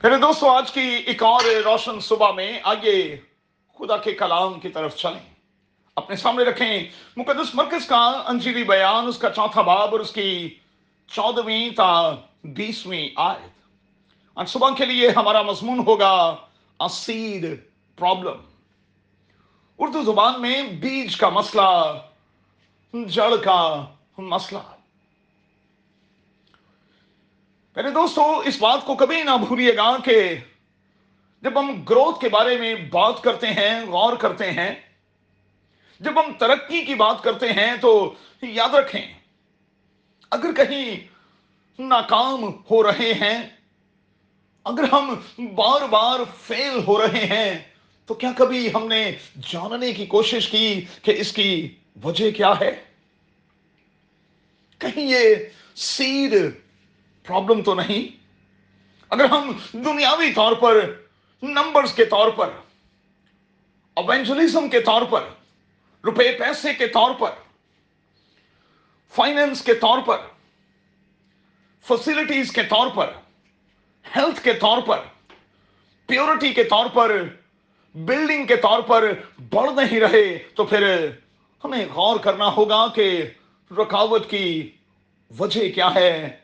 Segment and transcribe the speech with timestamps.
[0.00, 3.16] پھر دوستو، آج کی ایک اور روشن صبح میں آئیے
[3.78, 5.34] خدا کے کلام کی طرف چلیں۔
[5.96, 10.54] اپنے سامنے رکھیں مقدس مرکز کا انجیلی بیان، اس کا چوتھا باب اور اس کی
[11.06, 12.10] چودہویں تا
[12.44, 13.50] بیسویں آیت۔
[14.34, 16.36] آج صبح کے لیے ہمارا مضمون ہوگا
[16.80, 17.46] اسید
[17.96, 18.40] پرابلم
[19.78, 21.98] اردو زبان میں بیج کا مسئلہ،
[23.06, 23.84] جڑ کا
[24.18, 24.75] مسئلہ۔
[27.76, 30.14] میرے دوستو، اس بات کو کبھی نہ بھولیے گا کہ
[31.42, 34.74] جب ہم گروتھ کے بارے میں بات کرتے ہیں، غور کرتے ہیں،
[36.00, 37.92] جب ہم ترقی کی بات کرتے ہیں تو
[38.42, 39.06] یاد رکھیں،
[40.32, 40.96] اگر کہیں
[41.78, 43.38] ناکام ہو رہے ہیں،
[44.66, 45.14] اگر ہم
[45.54, 47.58] بار بار فیل ہو رہے ہیں،
[48.08, 49.04] تو کیا کبھی ہم نے
[49.42, 51.50] جاننے کی کوشش کی کہ اس کی
[52.04, 52.70] وجہ کیا ہے؟
[54.80, 55.34] کہیں یہ
[55.76, 56.34] سیڈ
[57.26, 58.24] پرابلم تو نہیں۔
[59.10, 61.02] اگر ہم دنیاوی طور پر
[61.42, 62.50] نمبرز کے طور پر
[63.94, 65.22] اوینجلزم کے طور پر،
[66.04, 67.30] روپے پیسے کے طور پر
[69.14, 70.18] فائننس کے طور پر
[71.86, 73.12] فیسلٹیز کے طور پر
[74.16, 74.98] ہیلتھ کے طور پر
[76.06, 77.22] پیورٹی کے طور پر
[77.94, 79.12] بلڈنگ کے طور پر
[79.52, 81.06] بڑھ نہیں رہے، تو پھر
[81.64, 83.22] ہمیں غور کرنا ہوگا کہ
[83.70, 84.70] رکاوٹ کی
[85.38, 86.40] وجہ کیا ہے۔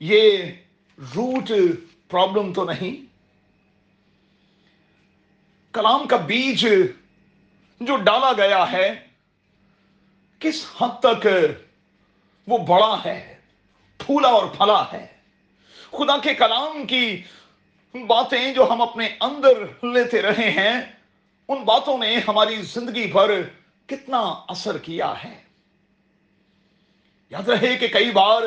[0.00, 0.52] یہ
[0.98, 1.50] روٹ
[2.08, 2.94] پرابلم تو نہیں.
[5.74, 6.66] کلام کا بیج
[7.80, 8.88] جو ڈالا گیا ہے،
[10.40, 11.26] کس حد تک
[12.48, 13.18] وہ بڑا ہے،
[14.00, 15.06] پھولا اور پھلا ہے؟
[15.90, 17.22] خدا کے کلام کی
[17.94, 20.80] باتیں جو ہم اپنے اندر لیتے رہے ہیں،
[21.48, 23.30] ان باتوں نے ہماری زندگی پر
[23.86, 25.34] کتنا اثر کیا ہے؟
[27.32, 28.42] یاد رہے کہ کئی بار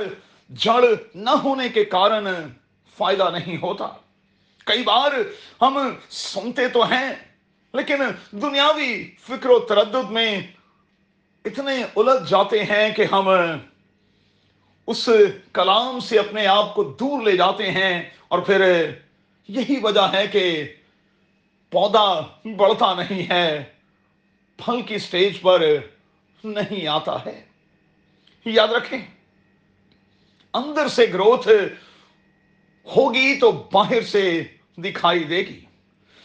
[0.49, 0.83] جڑ
[1.15, 2.27] نہ ہونے کے کارن
[2.97, 3.87] فائدہ نہیں ہوتا۔
[4.65, 5.11] کئی بار
[5.61, 7.13] ہم سنتے تو ہیں،
[7.73, 7.95] لیکن
[8.31, 10.39] دنیاوی فکر و تردد میں
[11.45, 13.29] اتنے الجھ جاتے ہیں کہ ہم
[14.87, 15.09] اس
[15.53, 18.91] کلام سے اپنے آپ کو دور لے جاتے ہیں۔ اور پھر
[19.47, 20.63] یہی وجہ ہے کہ
[21.69, 22.19] پودا
[22.57, 23.63] بڑھتا نہیں ہے،
[24.57, 25.63] پھل کی سٹیج پر
[26.43, 27.45] نہیں آتا ہے۔
[28.45, 29.12] یاد رکھیں
[30.53, 31.47] اندر سے گروتھ
[32.95, 34.43] ہوگی تو باہر سے
[34.77, 35.59] دکھائی دے گی۔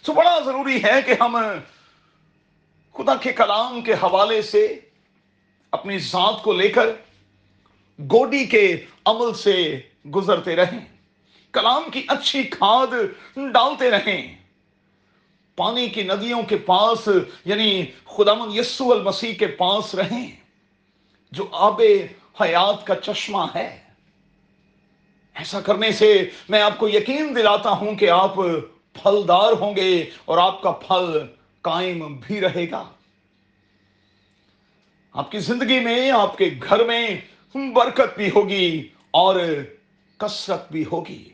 [0.03, 1.37] تو بڑا ضروری ہے کہ ہم
[2.95, 4.81] خدا کے کلام کے حوالے سے
[5.73, 6.87] اپنی ذات کو لے کر
[7.99, 9.81] گوڈی کے عمل سے
[10.15, 10.85] گزرتے رہیں،
[11.53, 12.95] کلام کی اچھی کھاد
[13.53, 14.37] ڈالتے رہیں۔
[15.57, 17.09] پانی کی ندیوں کے پاس
[17.45, 20.31] یعنی خدا من یسو المسیح کے پاس رہیں،
[21.33, 21.81] جو آب
[22.41, 23.88] حیات کا چشمہ ہے۔
[25.39, 28.35] ایسا کرنے سے میں آپ کو یقین دلاتا ہوں کہ آپ
[28.93, 31.19] پھلدار ہوں گے اور آپ کا پھل
[31.61, 32.91] قائم بھی رہے گا۔
[35.13, 37.21] آپ کی زندگی میں، آپ کے گھر میں
[37.55, 39.37] برکت بھی ہوگی اور
[40.17, 41.29] کسرت بھی ہوگی۔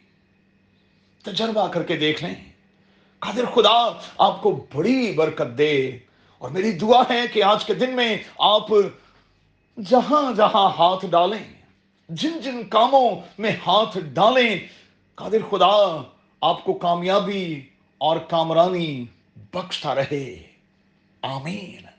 [1.22, 2.34] تجربہ کر کے دیکھ لیں۔
[3.19, 5.98] قادر خدا آپ کو بڑی برکت دے۔
[6.38, 8.69] اور میری دعا ہے کہ آج کے دن میں آپ
[9.91, 11.53] جہاں جہاں ہاتھ ڈالیں۔
[12.09, 14.59] جن جن کاموں میں ہاتھ ڈالیں،
[15.15, 16.03] قادر خدا،
[16.41, 17.62] آپ کو کامیابی
[17.98, 19.04] اور کامرانی
[19.53, 20.42] بخشتا رہے۔
[21.22, 21.94] آمین۔